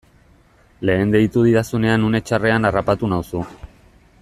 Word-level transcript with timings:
Lehen 0.89 1.11
deitu 1.15 1.43
didazunean 1.49 2.07
une 2.09 2.23
txarrean 2.31 2.67
harrapatu 2.71 3.11
nauzu. 3.13 3.45